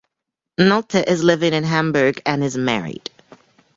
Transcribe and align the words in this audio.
Nolte 0.59 1.03
is 1.07 1.21
living 1.23 1.53
in 1.53 1.63
Hamburg 1.63 2.23
and 2.25 2.43
is 2.43 2.57
married. 2.57 3.11